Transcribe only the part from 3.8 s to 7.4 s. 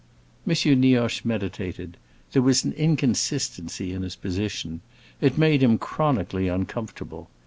in his position; it made him chronically uncomfortable.